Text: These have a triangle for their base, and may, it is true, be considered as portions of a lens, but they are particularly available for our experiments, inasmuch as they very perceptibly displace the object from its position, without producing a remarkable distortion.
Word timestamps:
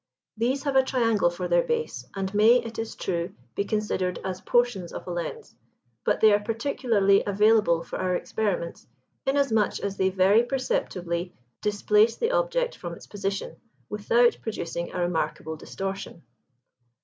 These 0.35 0.63
have 0.63 0.75
a 0.75 0.81
triangle 0.81 1.29
for 1.29 1.47
their 1.47 1.61
base, 1.61 2.07
and 2.15 2.33
may, 2.33 2.55
it 2.55 2.79
is 2.79 2.95
true, 2.95 3.35
be 3.53 3.65
considered 3.65 4.17
as 4.23 4.41
portions 4.41 4.91
of 4.91 5.05
a 5.05 5.11
lens, 5.11 5.55
but 6.03 6.21
they 6.21 6.33
are 6.33 6.39
particularly 6.39 7.23
available 7.23 7.83
for 7.83 7.99
our 7.99 8.15
experiments, 8.15 8.87
inasmuch 9.27 9.79
as 9.79 9.97
they 9.97 10.09
very 10.09 10.41
perceptibly 10.43 11.35
displace 11.61 12.15
the 12.15 12.31
object 12.31 12.75
from 12.77 12.93
its 12.93 13.05
position, 13.05 13.57
without 13.89 14.39
producing 14.41 14.91
a 14.91 14.97
remarkable 14.99 15.55
distortion. 15.55 16.23